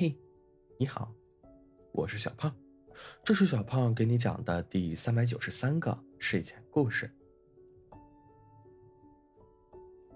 [0.00, 0.18] 嘿，
[0.78, 1.14] 你好，
[1.92, 2.56] 我是小胖，
[3.22, 7.14] 这是小胖给你讲的第三百九十三个睡前故事。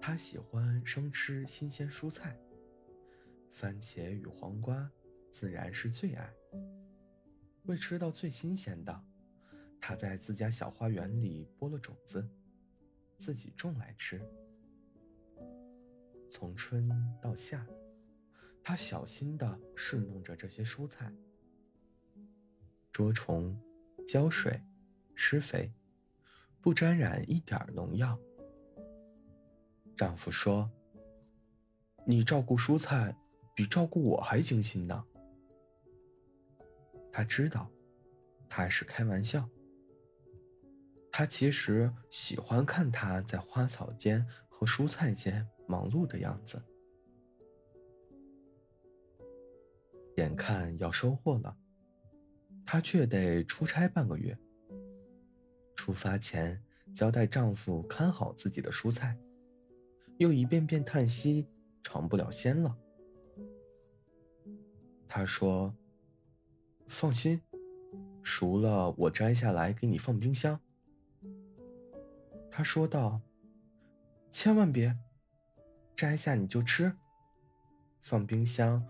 [0.01, 2.35] 他喜欢生吃新鲜蔬菜，
[3.51, 4.89] 番茄与黄瓜
[5.29, 6.33] 自然是最爱。
[7.65, 9.03] 为吃到最新鲜的，
[9.79, 12.27] 他在自家小花园里播了种子，
[13.19, 14.19] 自己种来吃。
[16.31, 16.89] 从春
[17.21, 17.63] 到夏。
[18.67, 21.13] 他小心地侍弄着这些蔬菜，
[22.91, 23.55] 捉虫、
[24.07, 24.59] 浇水、
[25.13, 25.71] 施肥，
[26.61, 28.19] 不沾染一点农药。
[29.95, 30.67] 丈夫说
[32.07, 33.15] ：“你照顾蔬菜，
[33.55, 35.05] 比照顾我还精心呢。”
[37.13, 37.69] 他知道，
[38.49, 39.47] 他是开玩笑。
[41.11, 46.59] 他其实喜欢看他在花草间和蔬菜间忙碌的样子。
[50.17, 51.57] 眼看要收获了，
[52.65, 54.37] 她却得出差半个月。
[55.75, 56.63] 出发前
[56.93, 59.17] 交代丈夫看好自己的蔬菜，
[60.17, 61.45] 又一遍遍叹息
[61.83, 62.75] 尝不了鲜了。
[65.07, 65.75] 她说
[66.87, 67.41] ：“放心，
[68.23, 70.59] 熟了我摘下来给你放冰箱。”
[72.49, 73.19] 她说道
[74.31, 74.97] ：“千万别，
[75.95, 76.93] 摘下你就吃，
[77.99, 78.85] 放冰箱。”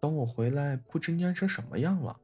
[0.00, 2.20] 等我回来，不知蔫成什么样了。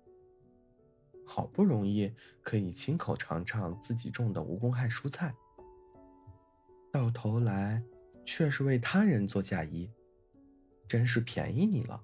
[1.27, 5.34] 好不容易可以亲口尝尝自己种的无公害蔬菜，
[6.92, 7.83] 到头来
[8.25, 9.91] 却是为他人做嫁衣，
[10.86, 12.00] 真是便宜你了。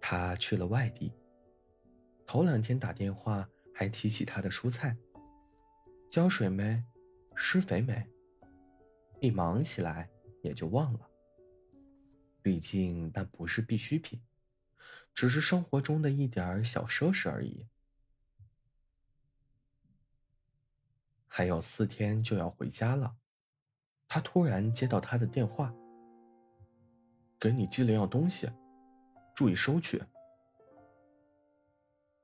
[0.00, 1.12] 他去了外地，
[2.24, 4.96] 头两天打电话还提起他的蔬菜，
[6.08, 6.82] 浇水没，
[7.34, 8.06] 施肥没，
[9.20, 10.08] 一忙起来
[10.42, 11.07] 也就忘了。
[12.48, 14.22] 毕竟那不是必需品，
[15.12, 17.68] 只是生活中的一点小奢侈而已。
[21.26, 23.18] 还有四天就要回家了，
[24.08, 25.74] 他突然接到他的电话
[27.38, 28.50] ：“给你寄了样东西，
[29.34, 30.02] 注意收去。”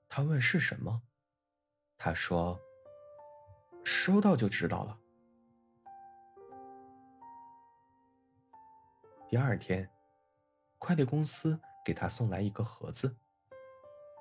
[0.08, 1.02] 他问是什么，
[1.98, 2.58] 他说
[3.84, 4.98] ：“收到就知道了。”
[9.28, 9.86] 第二天。
[10.84, 13.16] 快递公司给他送来一个盒子，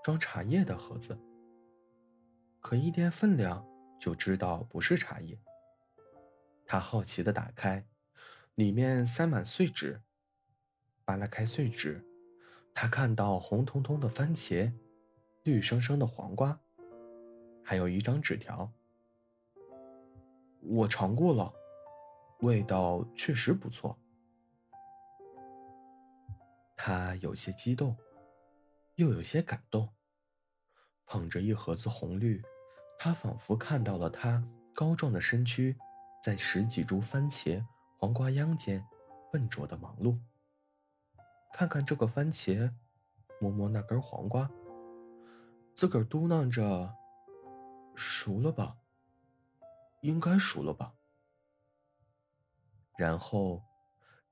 [0.01, 1.19] 装茶叶的盒子。
[2.61, 3.67] 可一掂分量
[3.99, 5.37] 就知道不是茶叶。
[6.65, 7.85] 他好奇的打开，
[8.55, 10.01] 里面塞满碎纸。
[11.03, 12.01] 扒拉开碎纸，
[12.73, 14.71] 他看到红彤彤的番茄，
[15.43, 16.57] 绿生生的黄瓜，
[17.61, 18.71] 还有一张纸条。
[20.61, 21.53] 我尝过了，
[22.39, 23.99] 味道确实不错。
[26.85, 27.95] 他有些激动，
[28.95, 29.87] 又有些感动。
[31.05, 32.43] 捧着一盒子红绿，
[32.99, 34.43] 他仿佛看到了他
[34.75, 35.77] 高壮的身躯，
[36.21, 37.65] 在十几株番茄、
[37.97, 38.85] 黄瓜秧间
[39.31, 40.19] 笨拙的忙碌。
[41.53, 42.69] 看看这个番茄，
[43.39, 44.51] 摸摸那根黄瓜，
[45.73, 46.93] 自个儿嘟囔着
[47.95, 48.75] ：“熟了吧？
[50.01, 50.93] 应该熟了吧？”
[52.99, 53.63] 然后。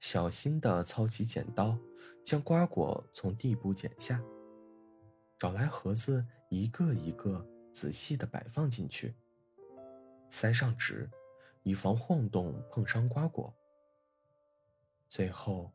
[0.01, 1.77] 小心地操起剪刀，
[2.25, 4.21] 将瓜果从地部剪下，
[5.37, 9.15] 找来盒子，一个一个仔细地摆放进去，
[10.31, 11.09] 塞上纸，
[11.61, 13.55] 以防晃动碰伤瓜果。
[15.07, 15.71] 最后，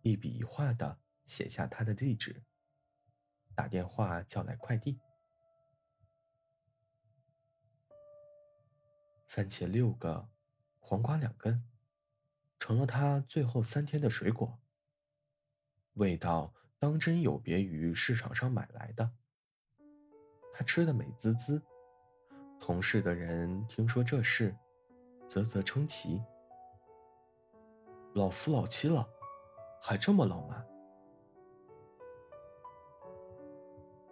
[0.00, 2.42] 一笔一画地写下他的地址，
[3.54, 4.98] 打电话叫来快递。
[9.28, 10.30] 番茄六个，
[10.80, 11.62] 黄瓜两根。
[12.64, 14.58] 成了他最后三天的水果。
[15.96, 19.10] 味道当真有别于市场上买来的。
[20.50, 21.60] 他吃的美滋滋。
[22.58, 24.56] 同事的人听说这事，
[25.28, 26.22] 啧啧称奇。
[28.14, 29.06] 老夫老妻了，
[29.82, 30.66] 还这么浪漫。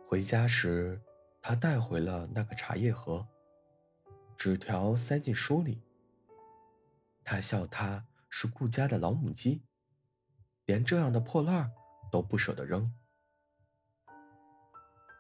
[0.06, 1.00] 回家时，
[1.40, 3.26] 他带回了那个茶叶盒，
[4.37, 5.81] 纸条塞进书里。
[7.25, 8.04] 他笑他。
[8.34, 9.62] 是顾家的老母鸡，
[10.64, 11.70] 连这样的破烂
[12.11, 12.90] 都不舍得扔。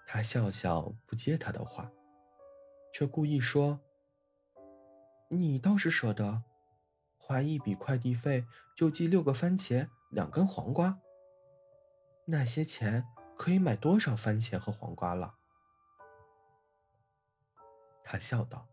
[0.06, 1.92] 他笑笑不接他的话，
[2.90, 3.80] 却故意说
[5.28, 6.42] ：“你倒是舍得，
[7.18, 10.98] 花一笔快递费就寄六个番茄、两根黄瓜。
[12.24, 13.04] 那些钱
[13.36, 15.34] 可以买多少番茄和黄瓜了？”
[18.02, 18.66] 他笑道：“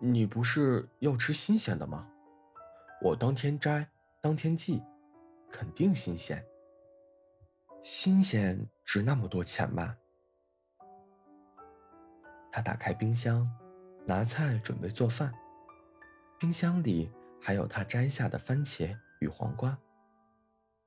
[0.00, 2.10] 你不是要吃新鲜的吗？”
[3.04, 3.86] 我当天摘，
[4.22, 4.82] 当天寄，
[5.52, 6.42] 肯定新鲜。
[7.82, 9.94] 新鲜值那么多钱吗？
[12.50, 13.46] 他打开冰箱，
[14.06, 15.30] 拿菜准备做饭。
[16.40, 17.12] 冰箱里
[17.42, 19.76] 还有他摘下的番茄与黄瓜，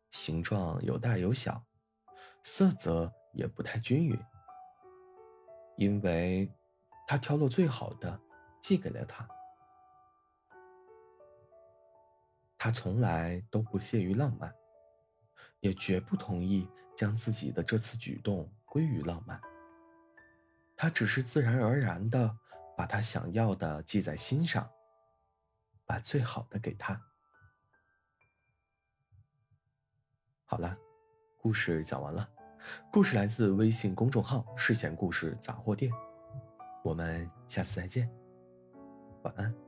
[0.09, 1.63] 形状有大有小，
[2.41, 4.19] 色泽也不太均匀。
[5.77, 6.51] 因为，
[7.05, 8.19] 他挑了最好的，
[8.59, 9.29] 寄给了他。
[12.57, 14.53] 他从来都不屑于浪漫，
[15.59, 19.39] 也绝不同意将自己的这次举动归于浪漫。
[20.75, 22.37] 他只是自然而然的
[22.75, 24.69] 把他想要的记在心上，
[25.85, 27.01] 把最好的给他。
[30.45, 30.77] 好了，
[31.37, 32.29] 故事讲完了。
[32.91, 35.91] 故事来自微信公众号“睡前故事杂货店”。
[36.83, 38.09] 我们下次再见，
[39.23, 39.66] 晚安。